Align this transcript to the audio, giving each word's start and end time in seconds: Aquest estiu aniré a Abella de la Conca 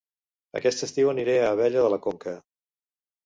Aquest 0.59 0.85
estiu 0.87 1.11
aniré 1.11 1.35
a 1.41 1.51
Abella 1.57 1.85
de 1.87 1.93
la 1.97 1.99
Conca 2.07 2.33